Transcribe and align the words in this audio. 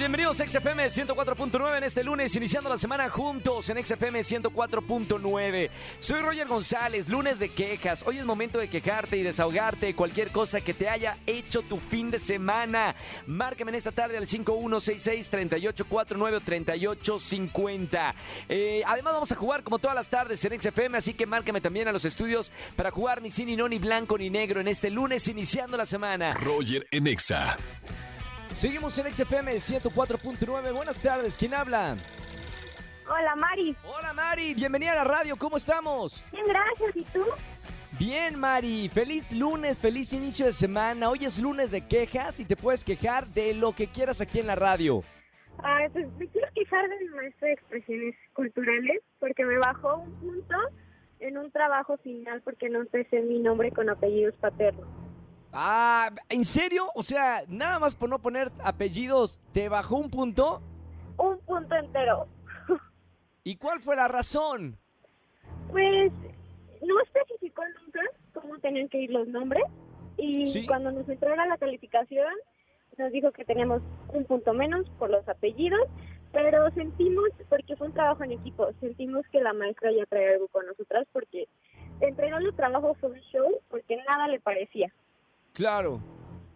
Bienvenidos 0.00 0.40
a 0.40 0.48
XFM 0.48 0.86
104.9 0.86 1.76
en 1.76 1.84
este 1.84 2.02
lunes, 2.02 2.34
iniciando 2.34 2.70
la 2.70 2.78
semana 2.78 3.10
juntos 3.10 3.68
en 3.68 3.84
XFM 3.84 4.20
104.9. 4.20 5.70
Soy 6.00 6.22
Roger 6.22 6.48
González, 6.48 7.10
lunes 7.10 7.38
de 7.38 7.50
quejas. 7.50 8.02
Hoy 8.06 8.16
es 8.16 8.24
momento 8.24 8.58
de 8.58 8.70
quejarte 8.70 9.18
y 9.18 9.22
desahogarte 9.22 9.94
cualquier 9.94 10.30
cosa 10.30 10.62
que 10.62 10.72
te 10.72 10.88
haya 10.88 11.18
hecho 11.26 11.60
tu 11.60 11.78
fin 11.78 12.10
de 12.10 12.18
semana. 12.18 12.94
Márcame 13.26 13.72
en 13.72 13.74
esta 13.74 13.92
tarde 13.92 14.16
al 14.16 14.26
5166-3849 14.26 16.34
o 16.34 16.40
3850. 16.40 18.14
Eh, 18.48 18.82
además 18.86 19.12
vamos 19.12 19.32
a 19.32 19.36
jugar 19.36 19.62
como 19.62 19.78
todas 19.78 19.94
las 19.94 20.08
tardes 20.08 20.42
en 20.46 20.58
XFM, 20.58 20.96
así 20.96 21.12
que 21.12 21.26
márcame 21.26 21.60
también 21.60 21.88
a 21.88 21.92
los 21.92 22.06
estudios 22.06 22.50
para 22.74 22.90
jugar 22.90 23.20
ni 23.20 23.30
sí, 23.30 23.44
ni 23.44 23.54
no, 23.54 23.68
ni 23.68 23.78
blanco, 23.78 24.16
ni 24.16 24.30
negro 24.30 24.62
en 24.62 24.68
este 24.68 24.88
lunes, 24.88 25.28
iniciando 25.28 25.76
la 25.76 25.84
semana. 25.84 26.32
Roger 26.32 26.86
en 26.90 27.06
Exa. 27.06 27.58
Seguimos 28.60 28.98
en 28.98 29.06
XFM 29.06 29.54
104.9. 29.54 30.74
Buenas 30.74 31.00
tardes, 31.00 31.34
¿quién 31.34 31.54
habla? 31.54 31.96
Hola, 33.08 33.34
Mari. 33.34 33.74
Hola, 33.82 34.12
Mari. 34.12 34.52
Bienvenida 34.52 34.92
a 34.92 34.96
la 34.96 35.04
radio. 35.04 35.34
¿Cómo 35.38 35.56
estamos? 35.56 36.22
Bien, 36.30 36.44
gracias. 36.46 36.94
¿Y 36.94 37.04
tú? 37.04 37.24
Bien, 37.98 38.38
Mari. 38.38 38.90
Feliz 38.90 39.32
lunes, 39.32 39.78
feliz 39.78 40.12
inicio 40.12 40.44
de 40.44 40.52
semana. 40.52 41.08
Hoy 41.08 41.24
es 41.24 41.40
lunes 41.40 41.70
de 41.70 41.86
quejas 41.88 42.38
y 42.38 42.44
te 42.44 42.54
puedes 42.54 42.84
quejar 42.84 43.26
de 43.28 43.54
lo 43.54 43.72
que 43.74 43.86
quieras 43.86 44.20
aquí 44.20 44.40
en 44.40 44.48
la 44.48 44.56
radio. 44.56 45.02
Ay, 45.62 45.88
pues 45.88 46.12
me 46.18 46.28
quiero 46.28 46.48
quejar 46.54 46.86
de 46.86 46.98
mi 46.98 47.08
maestro 47.14 47.46
de 47.46 47.54
expresiones 47.54 48.14
culturales 48.34 49.00
porque 49.20 49.42
me 49.42 49.56
bajó 49.56 50.00
un 50.00 50.12
punto 50.20 50.56
en 51.20 51.38
un 51.38 51.50
trabajo 51.50 51.96
final 51.96 52.42
porque 52.42 52.68
no 52.68 52.80
empecé 52.80 53.22
mi 53.22 53.38
nombre 53.38 53.70
con 53.70 53.88
apellidos 53.88 54.34
paternos. 54.34 54.99
Ah, 55.52 56.10
¿en 56.28 56.44
serio? 56.44 56.86
O 56.94 57.02
sea, 57.02 57.42
nada 57.48 57.78
más 57.78 57.94
por 57.94 58.08
no 58.08 58.20
poner 58.20 58.50
apellidos, 58.62 59.40
¿te 59.52 59.68
bajó 59.68 59.96
un 59.96 60.10
punto? 60.10 60.62
Un 61.16 61.38
punto 61.40 61.74
entero. 61.74 62.28
¿Y 63.42 63.56
cuál 63.56 63.80
fue 63.80 63.96
la 63.96 64.06
razón? 64.06 64.78
Pues 65.70 66.12
no 66.86 67.00
especificó 67.00 67.62
nunca 67.82 68.00
cómo 68.34 68.58
tenían 68.60 68.88
que 68.88 68.98
ir 68.98 69.10
los 69.10 69.26
nombres 69.28 69.64
y 70.16 70.46
Sí. 70.46 70.66
cuando 70.66 70.90
nos 70.92 71.08
entró 71.08 71.32
a 71.32 71.46
la 71.46 71.56
calificación 71.58 72.32
nos 72.98 73.12
dijo 73.12 73.32
que 73.32 73.44
teníamos 73.44 73.80
un 74.12 74.24
punto 74.26 74.52
menos 74.52 74.88
por 74.98 75.08
los 75.10 75.26
apellidos, 75.28 75.80
pero 76.32 76.70
sentimos, 76.72 77.24
porque 77.48 77.74
fue 77.76 77.86
un 77.86 77.94
trabajo 77.94 78.22
en 78.24 78.32
equipo, 78.32 78.68
sentimos 78.80 79.24
que 79.32 79.40
la 79.40 79.52
maestra 79.54 79.90
ya 79.90 80.04
traía 80.06 80.32
algo 80.34 80.48
con 80.48 80.66
nosotras 80.66 81.06
porque 81.12 81.48
entregar 82.00 82.42
los 82.42 82.54
trabajos 82.56 82.98
fue 82.98 83.10
un 83.10 83.20
show 83.32 83.48
porque 83.70 83.96
nada 83.96 84.28
le 84.28 84.38
parecía. 84.40 84.92
Claro. 85.52 86.00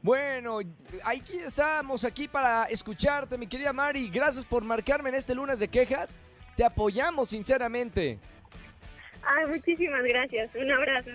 Bueno, 0.02 0.58
aquí 1.02 1.36
estamos 1.38 2.04
aquí 2.04 2.28
para 2.28 2.64
escucharte, 2.64 3.38
mi 3.38 3.46
querida 3.46 3.72
Mari. 3.72 4.10
Gracias 4.10 4.44
por 4.44 4.62
marcarme 4.62 5.08
en 5.08 5.14
este 5.14 5.34
lunes 5.34 5.58
de 5.58 5.68
quejas. 5.68 6.10
Te 6.56 6.64
apoyamos 6.64 7.30
sinceramente. 7.30 8.18
Ay, 9.22 9.46
muchísimas 9.46 10.02
gracias. 10.02 10.50
Un 10.54 10.70
abrazo. 10.70 11.10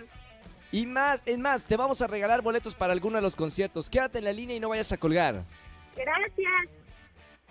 Y 0.71 0.85
más, 0.85 1.23
es 1.25 1.37
más, 1.37 1.65
te 1.65 1.77
vamos 1.77 2.01
a 2.01 2.07
regalar 2.07 2.41
boletos 2.41 2.75
para 2.75 2.93
alguno 2.93 3.17
de 3.17 3.21
los 3.21 3.35
conciertos. 3.35 3.89
Quédate 3.89 4.19
en 4.19 4.25
la 4.25 4.33
línea 4.33 4.55
y 4.55 4.59
no 4.59 4.69
vayas 4.69 4.91
a 4.91 4.97
colgar. 4.97 5.43
Gracias. 5.95 6.69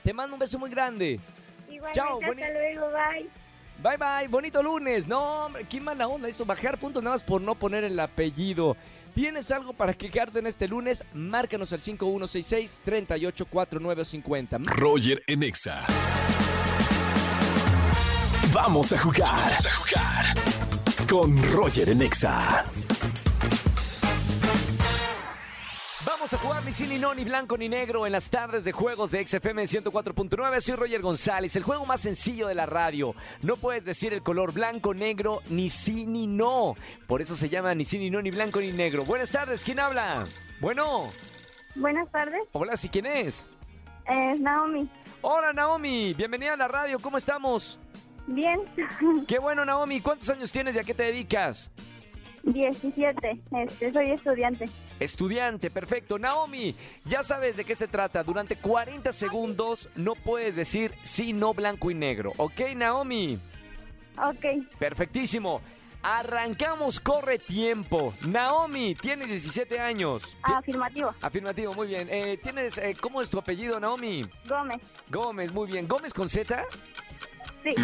Te 0.03 0.13
mando 0.13 0.35
un 0.35 0.41
beso 0.41 0.59
muy 0.59 0.71
grande. 0.71 1.21
Igualmente, 1.69 1.93
Chao, 1.93 2.21
hasta 2.21 2.51
luego. 2.51 2.89
Bye. 2.91 3.29
Bye 3.81 3.97
bye, 3.97 4.29
bonito 4.29 4.61
lunes. 4.61 5.07
No, 5.07 5.47
hombre, 5.47 5.65
qué 5.71 5.81
mala 5.81 6.09
onda 6.09 6.29
eso, 6.29 6.45
bajar 6.45 6.79
puntos 6.79 7.01
nada 7.01 7.15
más 7.15 7.23
por 7.23 7.41
no 7.41 7.55
poner 7.55 7.85
el 7.85 7.99
apellido. 8.01 8.77
¿Tienes 9.15 9.51
algo 9.51 9.73
para 9.73 9.95
quejarte 9.95 10.39
en 10.39 10.47
este 10.47 10.69
lunes? 10.69 11.03
Márcanos 11.13 11.73
al 11.73 11.81
5166-384950. 11.81 14.65
Roger 14.67 15.25
en 15.27 15.43
Exa. 15.43 15.85
Vamos 18.53 18.93
a 18.93 18.99
jugar. 18.99 19.29
Vamos 19.29 19.67
a 19.67 19.73
jugar. 19.73 20.27
Con 21.09 21.43
Roger 21.53 21.89
en 21.91 22.03
Exa. 22.03 22.65
Jugar 26.49 26.65
ni 26.65 26.73
sí, 26.73 26.87
ni 26.87 26.99
no, 26.99 27.15
ni 27.15 27.25
blanco, 27.25 27.59
ni 27.59 27.69
negro 27.69 28.07
en 28.07 28.13
las 28.13 28.31
tardes 28.31 28.65
de 28.65 28.73
juegos 28.73 29.11
de 29.11 29.27
XFM 29.27 29.65
104.9. 29.65 30.61
Soy 30.63 30.77
Roger 30.77 31.03
González, 31.03 31.55
el 31.57 31.63
juego 31.63 31.85
más 31.85 32.01
sencillo 32.01 32.47
de 32.47 32.55
la 32.55 32.65
radio. 32.65 33.15
No 33.43 33.57
puedes 33.57 33.85
decir 33.85 34.15
el 34.15 34.23
color 34.23 34.55
blanco, 34.55 34.95
negro, 34.95 35.43
ni 35.51 35.69
sí, 35.69 36.07
ni 36.07 36.27
no. 36.27 36.75
Por 37.07 37.21
eso 37.21 37.35
se 37.35 37.51
llama 37.51 37.75
ni 37.75 37.85
sí, 37.85 37.99
ni 37.99 38.09
no, 38.09 38.23
ni 38.23 38.31
blanco, 38.31 38.61
ni 38.61 38.73
negro. 38.73 39.05
Buenas 39.05 39.31
tardes, 39.31 39.63
¿quién 39.63 39.79
habla? 39.79 40.27
Bueno, 40.63 41.11
Buenas 41.75 42.11
tardes. 42.11 42.41
hola, 42.53 42.79
¿sí 42.79 42.89
quién 42.89 43.05
es? 43.05 43.47
Es 44.07 44.41
Naomi. 44.41 44.89
Hola, 45.21 45.53
Naomi, 45.53 46.15
bienvenida 46.15 46.55
a 46.55 46.57
la 46.57 46.69
radio, 46.69 46.99
¿cómo 46.99 47.19
estamos? 47.19 47.79
Bien. 48.27 48.59
Qué 49.29 49.39
bueno, 49.39 49.67
Naomi, 49.67 50.01
¿cuántos 50.01 50.31
años 50.31 50.51
tienes 50.51 50.77
y 50.77 50.79
a 50.79 50.85
qué 50.85 50.95
te 50.95 51.03
dedicas? 51.03 51.71
17. 52.43 53.41
Este, 53.53 53.93
soy 53.93 54.11
estudiante. 54.11 54.69
Estudiante, 55.01 55.71
perfecto. 55.71 56.19
Naomi, 56.19 56.75
ya 57.05 57.23
sabes 57.23 57.57
de 57.57 57.65
qué 57.65 57.75
se 57.75 57.89
trata. 57.89 58.23
Durante 58.23 58.57
40 58.57 59.13
segundos 59.13 59.89
no 59.97 60.15
puedes 60.15 60.57
decir 60.57 60.95
sí, 61.03 61.33
no, 61.33 61.55
blanco 61.55 61.91
y 61.91 61.95
negro. 61.95 62.33
¿Ok, 62.37 62.61
Naomi? 62.77 63.39
Ok. 64.17 64.45
Perfectísimo. 64.79 65.61
Arrancamos, 66.03 67.01
corre 67.01 67.39
tiempo. 67.39 68.15
Naomi, 68.29 68.95
tienes 68.95 69.27
17 69.29 69.81
años. 69.81 70.23
Afirmativo. 70.43 71.13
Afirmativo, 71.23 71.73
muy 71.75 71.89
bien. 71.89 72.09
Eh, 72.11 72.39
¿Tienes, 72.43 72.79
eh, 72.79 72.95
cómo 73.01 73.21
es 73.21 73.29
tu 73.29 73.39
apellido, 73.39 73.81
Naomi? 73.81 74.21
Gómez. 74.49 74.79
Gómez, 75.09 75.53
muy 75.53 75.67
bien. 75.67 75.89
¿Gómez 75.89 76.15
con 76.15 76.29
Z? 76.29 76.65
Sí. 77.65 77.75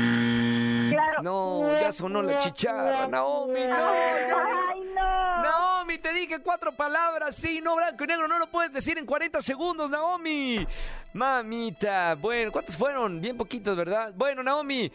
Claro. 0.94 1.22
No, 1.22 1.72
ya 1.80 1.92
sonó 1.92 2.22
la 2.22 2.40
chicharra, 2.40 3.06
Naomi. 3.08 3.60
No, 3.60 3.76
no. 3.76 3.90
Ay, 3.90 4.80
no. 4.94 5.42
Naomi, 5.42 5.98
te 5.98 6.12
dije 6.12 6.40
cuatro 6.40 6.74
palabras, 6.74 7.36
sí, 7.36 7.60
no 7.60 7.76
blanco 7.76 8.04
y 8.04 8.06
negro, 8.06 8.26
no 8.28 8.38
lo 8.38 8.50
puedes 8.50 8.72
decir 8.72 8.96
en 8.98 9.06
40 9.06 9.40
segundos, 9.40 9.90
Naomi. 9.90 10.66
Mamita, 11.12 12.14
bueno, 12.14 12.50
¿cuántos 12.50 12.76
fueron? 12.76 13.20
Bien 13.20 13.36
poquitos, 13.36 13.76
¿verdad? 13.76 14.12
Bueno, 14.14 14.42
Naomi, 14.42 14.90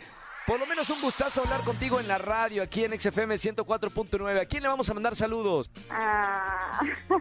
por 0.50 0.60
lo 0.60 0.66
menos 0.66 0.90
un 0.90 1.00
gustazo 1.00 1.42
hablar 1.44 1.62
contigo 1.62 2.00
en 2.00 2.08
la 2.08 2.18
radio, 2.18 2.64
aquí 2.64 2.84
en 2.84 3.00
XFM 3.00 3.36
104.9. 3.36 4.42
¿A 4.42 4.46
quién 4.46 4.64
le 4.64 4.68
vamos 4.68 4.90
a 4.90 4.96
mandar 4.96 5.16
saludos? 5.16 5.70
Ah, 5.92 6.82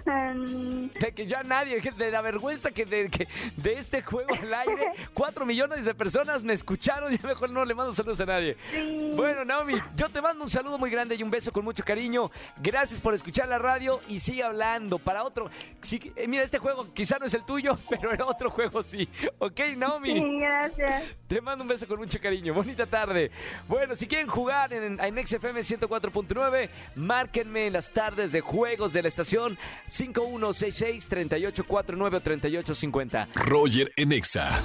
De 0.98 1.12
que 1.14 1.26
ya 1.26 1.42
nadie, 1.42 1.78
de 1.78 2.10
la 2.10 2.22
vergüenza 2.22 2.70
que 2.70 2.86
de, 2.86 3.10
que 3.10 3.28
de 3.54 3.74
este 3.74 4.00
juego 4.00 4.32
al 4.32 4.54
aire, 4.54 4.92
cuatro 5.12 5.44
millones 5.44 5.84
de 5.84 5.94
personas 5.94 6.42
me 6.42 6.54
escucharon, 6.54 7.12
y 7.12 7.18
mejor 7.22 7.50
no 7.50 7.66
le 7.66 7.74
mando 7.74 7.92
saludos 7.92 8.18
a 8.20 8.24
nadie. 8.24 8.56
sí. 8.70 9.12
Bueno, 9.14 9.44
Naomi, 9.44 9.74
yo 9.94 10.08
te 10.08 10.22
mando 10.22 10.44
un 10.44 10.50
saludo 10.50 10.78
muy 10.78 10.88
grande 10.88 11.14
y 11.14 11.22
un 11.22 11.30
beso 11.30 11.52
con 11.52 11.64
mucho 11.64 11.84
cariño. 11.84 12.30
Gracias 12.56 12.98
por 12.98 13.12
escuchar 13.12 13.46
la 13.46 13.58
radio 13.58 14.00
y 14.08 14.20
sigue 14.20 14.42
hablando. 14.42 14.98
Para 14.98 15.22
otro, 15.22 15.50
sí, 15.82 16.00
eh, 16.16 16.26
mira, 16.26 16.44
este 16.44 16.58
juego 16.58 16.86
quizá 16.94 17.18
no 17.18 17.26
es 17.26 17.34
el 17.34 17.44
tuyo, 17.44 17.78
pero 17.90 18.10
el 18.10 18.22
otro 18.22 18.48
juego 18.50 18.82
sí. 18.82 19.06
¿Ok, 19.38 19.60
Naomi? 19.76 20.14
Sí, 20.14 20.40
gracias. 20.40 21.02
Te 21.26 21.42
mando 21.42 21.62
un 21.62 21.68
beso 21.68 21.86
con 21.86 21.98
mucho 21.98 22.18
cariño. 22.18 22.54
Bonita 22.54 22.86
tarde. 22.86 23.17
Bueno, 23.66 23.96
si 23.96 24.06
quieren 24.06 24.28
jugar 24.28 24.72
en, 24.72 25.00
en 25.00 25.26
XFM 25.26 25.60
104.9, 25.60 26.70
márquenme 26.96 27.66
en 27.66 27.74
las 27.74 27.92
tardes 27.92 28.32
de 28.32 28.40
juegos 28.40 28.92
de 28.92 29.02
la 29.02 29.08
estación 29.08 29.58
5166-3849 29.88 32.14
o 32.14 32.20
3850. 32.20 33.28
Roger 33.34 33.92
en 33.96 34.12
Exa. 34.12 34.60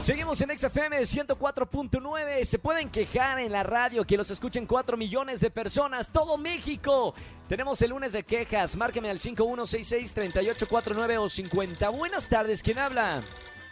Seguimos 0.00 0.40
en 0.40 0.56
XFM 0.56 1.00
104.9. 1.00 2.44
Se 2.44 2.58
pueden 2.58 2.88
quejar 2.88 3.40
en 3.40 3.52
la 3.52 3.64
radio 3.64 4.04
que 4.04 4.16
los 4.16 4.30
escuchen 4.30 4.64
4 4.64 4.96
millones 4.96 5.40
de 5.40 5.50
personas, 5.50 6.10
todo 6.10 6.38
México. 6.38 7.14
Tenemos 7.48 7.82
el 7.82 7.90
lunes 7.90 8.12
de 8.12 8.22
quejas. 8.22 8.76
Márqueme 8.76 9.10
al 9.10 9.18
5166-3849 9.18 11.18
o 11.18 11.28
50. 11.28 11.88
Buenas 11.90 12.28
tardes, 12.28 12.62
¿quién 12.62 12.78
habla? 12.78 13.20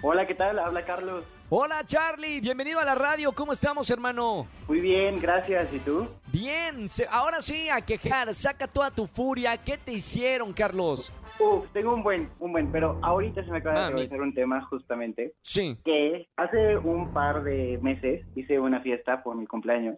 Hola, 0.02 0.26
¿qué 0.26 0.34
tal? 0.34 0.58
Habla 0.58 0.84
Carlos. 0.84 1.24
Hola 1.48 1.84
Charlie, 1.86 2.40
bienvenido 2.40 2.80
a 2.80 2.84
la 2.84 2.94
radio. 2.94 3.32
¿Cómo 3.32 3.52
estamos, 3.52 3.88
hermano? 3.90 4.46
Muy 4.68 4.80
bien, 4.80 5.20
gracias. 5.20 5.72
¿Y 5.72 5.78
tú? 5.78 6.06
Bien, 6.32 6.86
ahora 7.10 7.40
sí 7.40 7.68
a 7.68 7.80
quejar. 7.80 8.32
Saca 8.34 8.66
toda 8.66 8.90
tu 8.90 9.06
furia. 9.06 9.56
¿Qué 9.56 9.78
te 9.78 9.92
hicieron, 9.92 10.52
Carlos? 10.52 11.12
Uf, 11.38 11.66
tengo 11.72 11.94
un 11.94 12.02
buen, 12.02 12.28
un 12.40 12.52
buen, 12.52 12.70
pero 12.72 12.98
ahorita 13.02 13.44
se 13.44 13.50
me 13.50 13.58
acaba 13.58 13.80
de 13.80 13.86
atravesar 13.86 14.20
un 14.20 14.34
tema 14.34 14.60
justamente 14.66 15.34
Sí. 15.42 15.76
que 15.84 16.28
hace 16.36 16.76
un 16.78 17.12
par 17.12 17.42
de 17.44 17.78
meses 17.82 18.24
hice 18.34 18.58
una 18.58 18.80
fiesta 18.80 19.22
por 19.22 19.36
mi 19.36 19.46
cumpleaños 19.46 19.96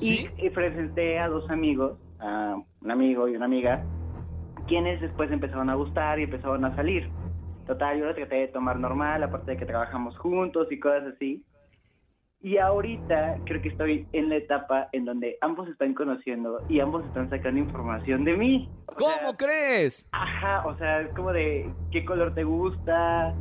¿Sí? 0.00 0.28
y, 0.36 0.46
y 0.46 0.50
presenté 0.50 1.18
a 1.18 1.28
dos 1.28 1.48
amigos, 1.50 1.98
a 2.18 2.56
un 2.80 2.90
amigo 2.90 3.28
y 3.28 3.36
una 3.36 3.46
amiga, 3.46 3.84
quienes 4.66 5.00
después 5.00 5.30
empezaron 5.30 5.70
a 5.70 5.74
gustar 5.76 6.18
y 6.20 6.24
empezaron 6.24 6.64
a 6.64 6.74
salir. 6.76 7.08
Total, 7.64 7.98
yo 7.98 8.06
lo 8.06 8.14
traté 8.14 8.36
de 8.36 8.48
tomar 8.48 8.78
normal, 8.78 9.22
aparte 9.22 9.52
de 9.52 9.56
que 9.56 9.66
trabajamos 9.66 10.16
juntos 10.18 10.66
y 10.70 10.80
cosas 10.80 11.14
así. 11.14 11.44
Y 12.40 12.58
ahorita 12.58 13.36
creo 13.44 13.62
que 13.62 13.68
estoy 13.68 14.08
en 14.12 14.28
la 14.28 14.36
etapa 14.36 14.88
en 14.90 15.04
donde 15.04 15.38
ambos 15.40 15.68
están 15.68 15.94
conociendo 15.94 16.64
y 16.68 16.80
ambos 16.80 17.04
están 17.06 17.30
sacando 17.30 17.60
información 17.60 18.24
de 18.24 18.36
mí. 18.36 18.72
O 18.86 18.94
¿Cómo 18.96 19.12
sea, 19.12 19.36
crees? 19.36 20.08
Ajá, 20.10 20.62
o 20.66 20.76
sea, 20.76 21.02
es 21.02 21.12
como 21.14 21.32
de 21.32 21.76
qué 21.92 22.04
color 22.04 22.34
te 22.34 22.42
gusta, 22.42 23.38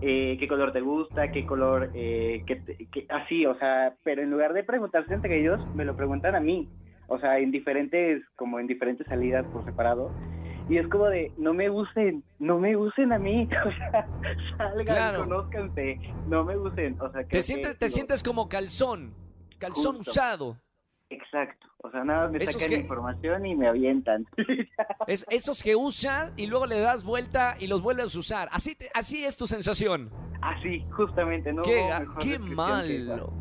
eh, 0.00 0.38
qué 0.40 0.48
color 0.48 0.72
te 0.72 0.80
gusta, 0.80 1.30
qué 1.30 1.44
color, 1.44 1.90
eh, 1.92 2.42
qué 2.46 2.62
qué- 2.90 3.06
así, 3.10 3.44
o 3.44 3.54
sea, 3.58 3.94
pero 4.02 4.22
en 4.22 4.30
lugar 4.30 4.54
de 4.54 4.64
preguntarse 4.64 5.12
entre 5.12 5.38
ellos, 5.38 5.60
me 5.74 5.84
lo 5.84 5.94
preguntan 5.94 6.34
a 6.34 6.40
mí, 6.40 6.70
o 7.08 7.18
sea, 7.18 7.38
en 7.38 7.50
diferentes, 7.50 8.22
como 8.36 8.58
en 8.58 8.66
diferentes 8.66 9.06
salidas 9.06 9.46
por 9.48 9.64
separado, 9.66 10.14
y 10.70 10.78
es 10.78 10.88
como 10.88 11.06
de, 11.06 11.32
no 11.36 11.52
me 11.52 11.68
usen, 11.68 12.22
no 12.38 12.58
me 12.58 12.76
usen 12.76 13.12
a 13.12 13.18
mí, 13.18 13.46
o 13.66 13.70
sea, 13.72 14.06
salgan, 14.56 14.84
Claro. 14.86 15.18
conózcanse, 15.24 15.98
no 16.28 16.44
me 16.44 16.56
usen, 16.56 16.96
o 17.00 17.10
sea, 17.10 17.22
Te 17.22 17.28
que 17.28 17.42
sientes, 17.42 17.76
te 17.78 17.86
digo, 17.86 17.94
sientes 17.94 18.22
como 18.22 18.48
calzón, 18.48 19.12
calzón 19.58 19.96
Justo. 19.96 20.10
usado. 20.12 20.56
Exacto, 21.12 21.66
o 21.78 21.90
sea, 21.90 22.04
nada, 22.04 22.28
me 22.28 22.38
Esos 22.38 22.54
sacan 22.54 22.68
que- 22.68 22.78
información 22.82 23.44
y 23.44 23.56
me 23.56 23.66
avientan. 23.66 24.24
Es 25.08 25.26
esos 25.28 25.60
que 25.62 25.74
usan 25.74 26.32
y 26.36 26.46
luego 26.46 26.66
le 26.66 26.78
das 26.80 27.02
vuelta 27.02 27.56
y 27.58 27.66
los 27.66 27.82
vuelves 27.82 28.14
a 28.14 28.18
usar. 28.20 28.48
Así, 28.52 28.76
te- 28.76 28.90
así 28.94 29.24
es 29.24 29.36
tu 29.36 29.48
sensación. 29.48 30.08
Así, 30.40 30.86
justamente, 30.92 31.52
¿no? 31.52 31.62
qué 31.64 31.84
qué 32.20 32.30
que 32.32 32.38
malo. 32.38 33.32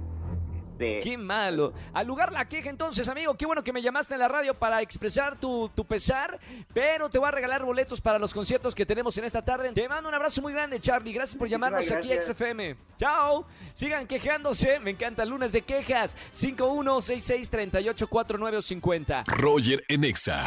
De- 0.80 1.00
Qué 1.04 1.18
malo. 1.18 1.74
Al 1.94 2.08
lugar 2.08 2.32
la 2.32 2.48
queja 2.48 2.70
entonces, 2.70 3.08
amigo. 3.10 3.36
Qué 3.36 3.46
bueno 3.46 3.62
que 3.64 3.74
me 3.74 3.82
llamaste 3.82 4.14
en 4.16 4.22
la 4.22 4.28
radio 4.30 4.54
para 4.54 4.82
expresar 4.82 5.36
tu, 5.38 5.70
tu 5.76 5.86
pesar. 5.86 6.40
Pero 6.74 7.10
te 7.10 7.20
voy 7.20 7.28
a 7.28 7.32
regalar 7.32 7.64
boletos 7.64 8.00
para 8.02 8.18
los 8.18 8.34
conciertos 8.34 8.74
que 8.74 8.86
tenemos 8.86 9.18
en 9.18 9.26
esta 9.26 9.44
tarde. 9.44 9.72
Te 9.74 9.88
mando 9.90 10.08
un 10.10 10.16
abrazo 10.16 10.42
muy 10.42 10.54
grande, 10.54 10.80
Charlie. 10.80 11.12
Gracias 11.14 11.38
por 11.38 11.48
llamarnos 11.50 11.92
aquí 11.92 12.12
a. 12.14 12.22
XFM. 12.22 12.76
Chao. 12.98 13.46
Sigan 13.74 14.08
quejándose. 14.08 14.80
Me 14.80 14.92
encanta 14.92 15.24
el 15.24 15.30
lunes 15.30 15.52
de 15.52 15.62
quejas. 15.62 16.16
51663849 16.34 18.58
o 18.58 18.62
50. 18.62 19.24
Roger 19.28 19.84
en 19.88 20.04
Exa. 20.06 20.44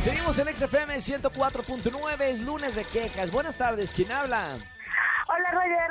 Seguimos 0.00 0.38
en 0.38 0.54
XFM 0.54 0.96
104.9. 0.96 2.20
Es 2.20 2.40
lunes 2.40 2.76
de 2.76 2.84
quejas. 2.84 3.30
Buenas 3.32 3.58
tardes. 3.58 3.92
¿Quién 3.92 4.12
habla? 4.12 4.56
Hola 5.26 5.50
Roger, 5.52 5.83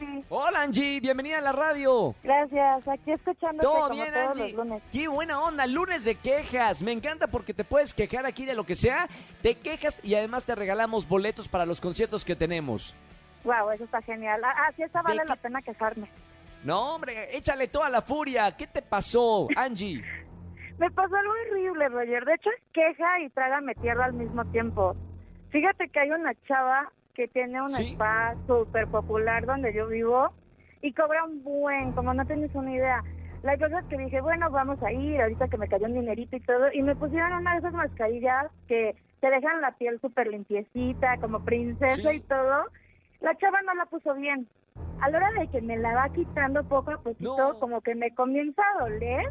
Angie. 0.00 0.24
Hola, 0.28 0.62
Angie. 0.62 1.00
Bienvenida 1.00 1.38
a 1.38 1.40
la 1.40 1.52
radio. 1.52 2.14
Gracias, 2.22 2.88
aquí 2.88 3.12
escuchándote 3.12 3.64
Todo 3.66 3.90
bien, 3.90 4.12
todos 4.12 4.28
Angie. 4.28 4.42
los 4.42 4.52
lunes. 4.66 4.82
Qué 4.90 5.08
buena 5.08 5.40
onda, 5.40 5.66
lunes 5.66 6.04
de 6.04 6.14
quejas. 6.16 6.82
Me 6.82 6.92
encanta 6.92 7.26
porque 7.28 7.54
te 7.54 7.64
puedes 7.64 7.94
quejar 7.94 8.26
aquí 8.26 8.44
de 8.44 8.54
lo 8.54 8.64
que 8.64 8.74
sea. 8.74 9.08
Te 9.42 9.54
quejas 9.56 10.00
y 10.04 10.14
además 10.14 10.44
te 10.44 10.54
regalamos 10.54 11.06
boletos 11.08 11.48
para 11.48 11.66
los 11.66 11.80
conciertos 11.80 12.24
que 12.24 12.34
tenemos. 12.36 12.94
Wow, 13.44 13.70
eso 13.72 13.84
está 13.84 14.00
genial. 14.02 14.40
Ah, 14.44 14.70
sí, 14.76 14.82
esta 14.82 15.02
vale 15.02 15.22
qué- 15.22 15.28
la 15.28 15.36
pena 15.36 15.62
quejarme. 15.62 16.08
No, 16.64 16.94
hombre, 16.94 17.36
échale 17.36 17.68
toda 17.68 17.88
la 17.90 18.00
furia. 18.02 18.50
¿Qué 18.56 18.66
te 18.66 18.80
pasó, 18.82 19.48
Angie? 19.54 20.02
Me 20.78 20.90
pasó 20.90 21.14
algo 21.14 21.32
horrible, 21.50 21.88
Roger. 21.90 22.24
De 22.24 22.34
hecho, 22.34 22.50
es 22.50 22.62
queja 22.72 23.20
y 23.20 23.28
trágame 23.30 23.74
tierra 23.76 24.06
al 24.06 24.14
mismo 24.14 24.44
tiempo. 24.46 24.96
Fíjate 25.50 25.88
que 25.88 26.00
hay 26.00 26.10
una 26.10 26.32
chava 26.48 26.90
que 27.14 27.28
tiene 27.28 27.62
un 27.62 27.70
Sí. 27.70 27.92
spa 27.92 28.34
súper 28.46 28.86
popular 28.88 29.46
donde 29.46 29.72
yo 29.72 29.86
vivo 29.88 30.32
y 30.82 30.92
cobra 30.92 31.24
un 31.24 31.42
buen, 31.42 31.92
como 31.92 32.12
no 32.12 32.26
tienes 32.26 32.54
una 32.54 32.72
idea. 32.72 33.02
La 33.42 33.56
cosa 33.58 33.80
es 33.80 33.84
que 33.86 33.98
dije, 33.98 34.20
bueno, 34.20 34.50
vamos 34.50 34.82
a 34.82 34.90
ir, 34.92 35.20
ahorita 35.20 35.48
que 35.48 35.58
me 35.58 35.68
cayó 35.68 35.86
un 35.86 35.94
dinerito 35.94 36.36
y 36.36 36.40
todo, 36.40 36.72
y 36.72 36.82
me 36.82 36.96
pusieron 36.96 37.32
una 37.34 37.52
de 37.52 37.58
esas 37.58 37.72
mascarillas 37.74 38.46
que 38.68 38.96
te 39.20 39.30
dejan 39.30 39.60
la 39.60 39.72
piel 39.72 40.00
súper 40.00 40.28
limpiecita, 40.28 41.18
como 41.18 41.40
princesa 41.44 42.10
Sí. 42.10 42.16
y 42.16 42.20
todo. 42.20 42.64
La 43.20 43.36
chava 43.36 43.62
no 43.62 43.74
la 43.74 43.86
puso 43.86 44.14
bien. 44.14 44.46
A 45.00 45.08
la 45.10 45.18
hora 45.18 45.30
de 45.32 45.48
que 45.48 45.60
me 45.60 45.76
la 45.76 45.94
va 45.94 46.08
quitando 46.10 46.64
poco 46.64 46.90
a 46.92 46.98
poquito, 46.98 47.36
No. 47.52 47.58
como 47.60 47.80
que 47.80 47.94
me 47.94 48.14
comienza 48.14 48.62
a 48.74 48.84
doler, 48.84 49.26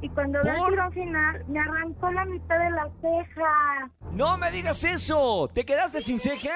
y 0.00 0.08
cuando 0.10 0.42
da 0.42 0.58
el 0.58 0.66
tirón 0.70 0.92
final, 0.92 1.44
me 1.48 1.58
arrancó 1.60 2.10
la 2.12 2.24
mitad 2.24 2.58
de 2.58 2.70
la 2.70 2.88
ceja. 3.00 3.90
No 4.12 4.36
me 4.38 4.50
digas 4.52 4.82
eso. 4.84 5.48
¿Te 5.52 5.64
quedaste 5.64 6.00
sin 6.00 6.18
ceja? 6.20 6.54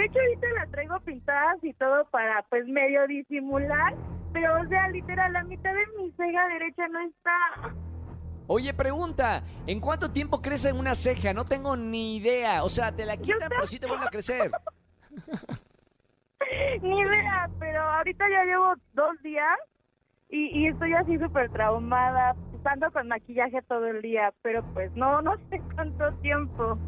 De 0.00 0.06
hecho 0.06 0.18
ahorita 0.18 0.46
la 0.54 0.66
traigo 0.68 0.98
pintadas 1.00 1.62
y 1.62 1.74
todo 1.74 2.06
para 2.06 2.42
pues 2.48 2.66
medio 2.66 3.06
disimular, 3.06 3.94
pero 4.32 4.58
o 4.58 4.66
sea, 4.66 4.88
literal, 4.88 5.30
la 5.34 5.44
mitad 5.44 5.74
de 5.74 5.86
mi 5.98 6.10
ceja 6.12 6.48
derecha 6.48 6.88
no 6.88 7.00
está. 7.00 7.74
Oye, 8.46 8.72
pregunta, 8.72 9.42
¿en 9.66 9.78
cuánto 9.78 10.10
tiempo 10.10 10.40
crece 10.40 10.72
una 10.72 10.94
ceja? 10.94 11.34
No 11.34 11.44
tengo 11.44 11.76
ni 11.76 12.16
idea. 12.16 12.64
O 12.64 12.70
sea, 12.70 12.96
te 12.96 13.04
la 13.04 13.18
quitan, 13.18 13.50
pero 13.50 13.66
sí 13.66 13.78
te 13.78 13.86
vuelve 13.88 14.06
a 14.06 14.08
crecer. 14.08 14.50
Ni 16.80 16.98
idea, 16.98 17.50
pero 17.58 17.82
ahorita 17.82 18.24
ya 18.30 18.44
llevo 18.44 18.72
dos 18.94 19.20
días 19.22 19.58
y, 20.30 20.60
y 20.60 20.68
estoy 20.68 20.94
así 20.94 21.18
súper 21.18 21.50
traumada, 21.50 22.34
ando 22.64 22.90
con 22.90 23.06
maquillaje 23.06 23.60
todo 23.68 23.86
el 23.86 24.00
día, 24.00 24.32
pero 24.40 24.64
pues 24.72 24.90
no, 24.96 25.20
no 25.20 25.36
sé 25.50 25.60
cuánto 25.74 26.10
tiempo. 26.22 26.78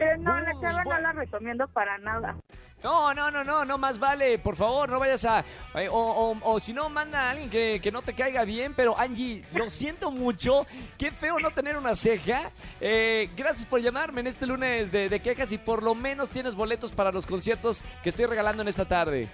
Pero 0.00 0.16
no, 0.16 0.40
la 0.40 0.54
Uy, 0.54 0.60
chava 0.62 0.78
no 0.78 0.84
bueno. 0.84 1.00
la 1.02 1.12
recomiendo 1.12 1.68
para 1.68 1.98
nada. 1.98 2.34
No, 2.82 3.12
no, 3.12 3.30
no, 3.30 3.44
no, 3.44 3.66
no 3.66 3.76
más 3.76 3.98
vale, 3.98 4.38
por 4.38 4.56
favor, 4.56 4.88
no 4.88 4.98
vayas 4.98 5.26
a... 5.26 5.44
eh, 5.74 5.88
o, 5.90 5.98
o- 5.98 6.38
o 6.54 6.58
si 6.58 6.72
no, 6.72 6.88
manda 6.88 7.26
a 7.26 7.30
alguien 7.32 7.50
que, 7.50 7.78
que 7.82 7.92
no 7.92 8.00
te 8.00 8.14
caiga 8.14 8.44
bien, 8.44 8.72
pero 8.74 8.98
Angie, 8.98 9.44
lo 9.52 9.68
siento 9.68 10.10
mucho, 10.10 10.66
qué 10.96 11.10
feo 11.10 11.38
no 11.38 11.50
tener 11.50 11.76
una 11.76 11.94
ceja. 11.94 12.50
Eh, 12.80 13.28
gracias 13.36 13.66
por 13.66 13.82
llamarme 13.82 14.22
en 14.22 14.28
este 14.28 14.46
lunes 14.46 14.90
de, 14.90 15.10
de 15.10 15.20
quejas 15.20 15.52
y 15.52 15.58
por 15.58 15.82
lo 15.82 15.94
menos 15.94 16.30
tienes 16.30 16.54
boletos 16.54 16.92
para 16.92 17.12
los 17.12 17.26
conciertos 17.26 17.84
que 18.02 18.08
estoy 18.08 18.24
regalando 18.24 18.62
en 18.62 18.68
esta 18.68 18.86
tarde. 18.86 19.28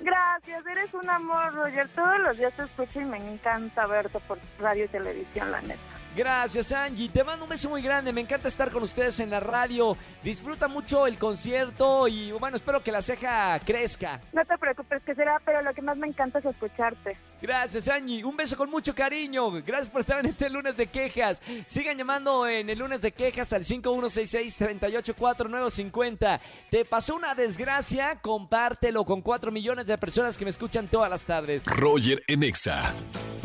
Gracias, 0.00 0.64
eres 0.66 0.94
un 0.94 1.10
amor, 1.10 1.52
Roger. 1.54 1.88
Todos 1.90 2.18
los 2.20 2.38
días 2.38 2.54
te 2.54 2.62
escucho 2.62 2.98
y 3.00 3.04
me 3.04 3.18
encanta 3.18 3.86
verte 3.86 4.18
por 4.20 4.38
radio 4.58 4.86
y 4.86 4.88
televisión, 4.88 5.50
la 5.50 5.60
neta. 5.60 5.80
Gracias 6.16 6.72
Angie, 6.72 7.10
te 7.10 7.22
mando 7.22 7.44
un 7.44 7.50
beso 7.50 7.68
muy 7.68 7.82
grande, 7.82 8.10
me 8.10 8.22
encanta 8.22 8.48
estar 8.48 8.70
con 8.70 8.82
ustedes 8.82 9.20
en 9.20 9.28
la 9.28 9.38
radio, 9.38 9.98
disfruta 10.22 10.66
mucho 10.66 11.06
el 11.06 11.18
concierto 11.18 12.08
y 12.08 12.32
bueno, 12.32 12.56
espero 12.56 12.82
que 12.82 12.90
la 12.90 13.02
ceja 13.02 13.60
crezca. 13.60 14.22
No 14.32 14.42
te 14.46 14.56
preocupes, 14.56 15.02
que 15.02 15.14
será, 15.14 15.38
pero 15.44 15.60
lo 15.60 15.74
que 15.74 15.82
más 15.82 15.98
me 15.98 16.06
encanta 16.06 16.38
es 16.38 16.46
escucharte. 16.46 17.18
Gracias, 17.42 17.86
Angie. 17.88 18.24
Un 18.24 18.34
beso 18.34 18.56
con 18.56 18.70
mucho 18.70 18.94
cariño. 18.94 19.50
Gracias 19.62 19.90
por 19.90 20.00
estar 20.00 20.20
en 20.20 20.26
este 20.26 20.48
lunes 20.48 20.78
de 20.78 20.86
quejas. 20.86 21.42
Sigan 21.66 21.98
llamando 21.98 22.48
en 22.48 22.70
el 22.70 22.78
lunes 22.78 23.02
de 23.02 23.12
quejas 23.12 23.52
al 23.52 23.64
5166-384950. 23.64 26.40
¿Te 26.70 26.86
pasó 26.86 27.14
una 27.14 27.34
desgracia? 27.34 28.18
Compártelo 28.22 29.04
con 29.04 29.20
4 29.20 29.52
millones 29.52 29.86
de 29.86 29.98
personas 29.98 30.38
que 30.38 30.46
me 30.46 30.50
escuchan 30.50 30.88
todas 30.88 31.10
las 31.10 31.24
tardes. 31.24 31.62
Roger 31.66 32.22
en 32.26 32.42
Exa. 32.42 32.94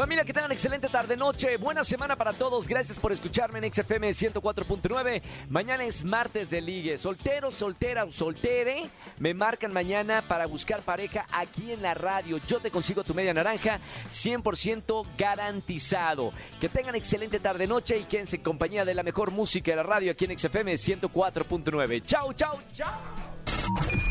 Familia, 0.02 0.26
que 0.26 0.34
tengan 0.34 0.52
excelente 0.52 0.90
tarde-noche. 0.90 1.58
Buena 1.58 1.84
semana 1.84 2.16
para 2.16 2.34
todos. 2.34 2.68
Gracias 2.68 2.98
por 2.98 3.12
escucharme 3.12 3.60
en 3.60 3.72
XFM 3.72 4.10
104.9. 4.10 5.22
Mañana 5.48 5.84
es 5.84 6.04
martes 6.04 6.50
de 6.50 6.60
ligue. 6.60 6.98
Soltero, 6.98 7.52
soltera 7.52 8.06
o 8.06 8.12
soltere, 8.12 8.82
me 9.20 9.36
marcan 9.36 9.72
mañana 9.72 10.24
para 10.28 10.48
buscar 10.48 10.82
pareja 10.82 11.28
aquí 11.32 11.72
en 11.72 11.84
la 11.84 11.94
radio. 11.94 12.40
Yo 12.48 12.60
te 12.60 12.72
consigo 12.72 13.04
tu 13.04 13.14
media 13.14 13.32
naranja 13.32 13.80
100% 14.10 15.06
garantizado. 15.16 16.34
Que 16.60 16.68
tengan 16.68 16.96
excelente 16.96 17.40
tarde-noche 17.40 18.00
y 18.00 18.06
quédense 18.06 18.38
en 18.38 18.42
compañía 18.42 18.84
de 18.84 18.96
la 18.96 19.04
mejor 19.04 19.30
música 19.30 19.70
de 19.70 19.78
la 19.78 19.84
radio 19.84 20.14
aquí 20.14 20.26
en 20.26 20.36
XFM 20.36 20.74
104.9. 20.74 22.02
Chau, 22.06 22.34
chau, 22.34 22.60
chau. 22.74 24.11